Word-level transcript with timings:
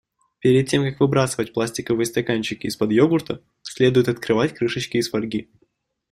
Перед 0.39 0.67
тем 0.67 0.83
как 0.83 0.99
выбрасывать 0.99 1.53
пластиковые 1.53 2.07
стаканчики 2.07 2.65
из-под 2.65 2.91
йогурта, 2.91 3.43
следует 3.61 4.07
отрывать 4.07 4.55
крышечки 4.55 4.97
из 4.97 5.11
фольги. 5.11 5.47